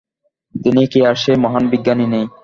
[0.55, 2.25] তিনি কি আর সেই মহান বিজ্ঞানী নেই।